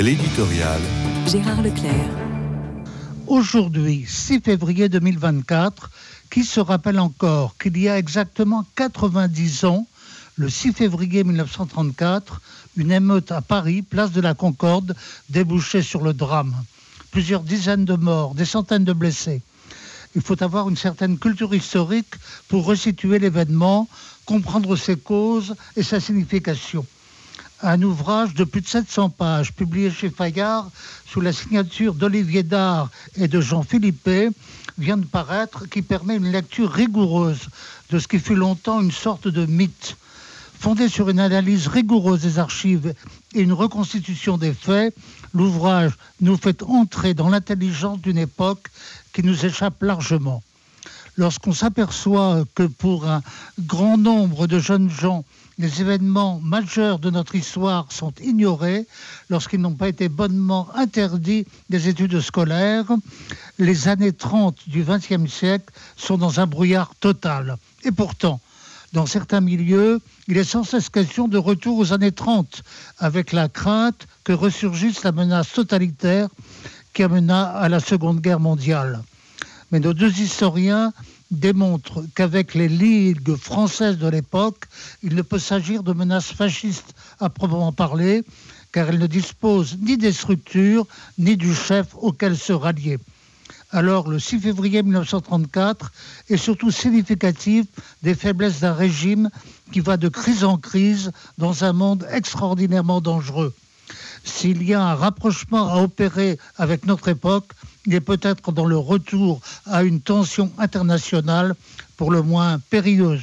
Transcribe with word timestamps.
L'éditorial. 0.00 0.80
Gérard 1.26 1.60
Leclerc. 1.60 2.08
Aujourd'hui, 3.26 4.04
6 4.06 4.42
février 4.42 4.88
2024, 4.88 5.90
qui 6.30 6.44
se 6.44 6.60
rappelle 6.60 7.00
encore 7.00 7.56
qu'il 7.58 7.76
y 7.76 7.88
a 7.88 7.98
exactement 7.98 8.64
90 8.76 9.64
ans, 9.64 9.88
le 10.36 10.48
6 10.48 10.72
février 10.72 11.24
1934, 11.24 12.40
une 12.76 12.92
émeute 12.92 13.32
à 13.32 13.40
Paris, 13.40 13.82
place 13.82 14.12
de 14.12 14.20
la 14.20 14.34
Concorde, 14.34 14.94
débouchait 15.30 15.82
sur 15.82 16.04
le 16.04 16.12
drame. 16.12 16.54
Plusieurs 17.10 17.42
dizaines 17.42 17.84
de 17.84 17.96
morts, 17.96 18.36
des 18.36 18.44
centaines 18.44 18.84
de 18.84 18.92
blessés. 18.92 19.42
Il 20.14 20.22
faut 20.22 20.40
avoir 20.44 20.68
une 20.68 20.76
certaine 20.76 21.18
culture 21.18 21.52
historique 21.56 22.14
pour 22.46 22.66
resituer 22.66 23.18
l'événement, 23.18 23.88
comprendre 24.26 24.76
ses 24.76 24.96
causes 24.96 25.56
et 25.74 25.82
sa 25.82 25.98
signification 25.98 26.86
un 27.62 27.82
ouvrage 27.82 28.34
de 28.34 28.44
plus 28.44 28.60
de 28.60 28.68
700 28.68 29.10
pages 29.10 29.52
publié 29.52 29.90
chez 29.90 30.10
Fayard 30.10 30.70
sous 31.06 31.20
la 31.20 31.32
signature 31.32 31.94
d'Olivier 31.94 32.42
Dard 32.42 32.90
et 33.16 33.28
de 33.28 33.40
Jean 33.40 33.62
Philippet 33.62 34.30
vient 34.78 34.96
de 34.96 35.04
paraître 35.04 35.66
qui 35.68 35.82
permet 35.82 36.16
une 36.16 36.30
lecture 36.30 36.70
rigoureuse 36.70 37.48
de 37.90 37.98
ce 37.98 38.06
qui 38.06 38.20
fut 38.20 38.36
longtemps 38.36 38.80
une 38.80 38.92
sorte 38.92 39.26
de 39.26 39.44
mythe. 39.44 39.96
Fondé 40.60 40.88
sur 40.88 41.08
une 41.08 41.20
analyse 41.20 41.68
rigoureuse 41.68 42.22
des 42.22 42.38
archives 42.38 42.94
et 43.34 43.40
une 43.40 43.52
reconstitution 43.52 44.38
des 44.38 44.54
faits, 44.54 44.94
l'ouvrage 45.32 45.92
nous 46.20 46.36
fait 46.36 46.62
entrer 46.62 47.14
dans 47.14 47.28
l'intelligence 47.28 48.00
d'une 48.00 48.18
époque 48.18 48.68
qui 49.12 49.22
nous 49.22 49.46
échappe 49.46 49.82
largement. 49.82 50.42
Lorsqu'on 51.16 51.52
s'aperçoit 51.52 52.44
que 52.54 52.64
pour 52.64 53.08
un 53.08 53.22
grand 53.60 53.98
nombre 53.98 54.46
de 54.46 54.60
jeunes 54.60 54.90
gens, 54.90 55.24
les 55.58 55.80
événements 55.80 56.40
majeurs 56.42 56.98
de 56.98 57.10
notre 57.10 57.34
histoire 57.34 57.90
sont 57.90 58.12
ignorés 58.22 58.86
lorsqu'ils 59.28 59.60
n'ont 59.60 59.74
pas 59.74 59.88
été 59.88 60.08
bonnement 60.08 60.68
interdits 60.74 61.46
des 61.68 61.88
études 61.88 62.20
scolaires. 62.20 62.86
Les 63.58 63.88
années 63.88 64.12
30 64.12 64.68
du 64.68 64.84
XXe 64.84 65.30
siècle 65.30 65.72
sont 65.96 66.16
dans 66.16 66.38
un 66.38 66.46
brouillard 66.46 66.94
total. 67.00 67.56
Et 67.84 67.90
pourtant, 67.90 68.40
dans 68.92 69.06
certains 69.06 69.40
milieux, 69.40 70.00
il 70.28 70.36
est 70.36 70.44
sans 70.44 70.64
cesse 70.64 70.88
question 70.88 71.28
de 71.28 71.38
retour 71.38 71.78
aux 71.78 71.92
années 71.92 72.12
30, 72.12 72.62
avec 72.98 73.32
la 73.32 73.48
crainte 73.48 74.06
que 74.24 74.32
ressurgisse 74.32 75.02
la 75.02 75.12
menace 75.12 75.52
totalitaire 75.52 76.28
qui 76.94 77.02
amena 77.02 77.44
à 77.50 77.68
la 77.68 77.80
Seconde 77.80 78.20
Guerre 78.20 78.40
mondiale. 78.40 79.02
Mais 79.70 79.80
nos 79.80 79.92
deux 79.92 80.20
historiens 80.20 80.92
démontre 81.30 82.04
qu'avec 82.14 82.54
les 82.54 82.68
ligues 82.68 83.36
françaises 83.36 83.98
de 83.98 84.08
l'époque, 84.08 84.64
il 85.02 85.14
ne 85.14 85.22
peut 85.22 85.38
s'agir 85.38 85.82
de 85.82 85.92
menaces 85.92 86.32
fascistes 86.32 86.94
à 87.20 87.28
proprement 87.28 87.72
parler, 87.72 88.24
car 88.72 88.88
elles 88.88 88.98
ne 88.98 89.06
disposent 89.06 89.76
ni 89.80 89.96
des 89.96 90.12
structures, 90.12 90.86
ni 91.18 91.36
du 91.36 91.54
chef 91.54 91.88
auquel 91.94 92.36
se 92.36 92.52
rallier. 92.52 92.98
Alors, 93.70 94.08
le 94.08 94.18
6 94.18 94.40
février 94.40 94.82
1934 94.82 95.92
est 96.30 96.38
surtout 96.38 96.70
significatif 96.70 97.66
des 98.02 98.14
faiblesses 98.14 98.60
d'un 98.60 98.72
régime 98.72 99.28
qui 99.72 99.80
va 99.80 99.98
de 99.98 100.08
crise 100.08 100.44
en 100.44 100.56
crise 100.56 101.12
dans 101.36 101.64
un 101.64 101.74
monde 101.74 102.08
extraordinairement 102.10 103.02
dangereux. 103.02 103.54
S'il 104.28 104.62
y 104.62 104.74
a 104.74 104.82
un 104.82 104.94
rapprochement 104.94 105.72
à 105.72 105.82
opérer 105.82 106.38
avec 106.56 106.86
notre 106.86 107.08
époque, 107.08 107.52
il 107.86 107.94
est 107.94 108.00
peut-être 108.00 108.52
dans 108.52 108.66
le 108.66 108.76
retour 108.76 109.40
à 109.66 109.82
une 109.82 110.00
tension 110.00 110.52
internationale 110.58 111.54
pour 111.96 112.12
le 112.12 112.22
moins 112.22 112.58
périlleuse. 112.70 113.16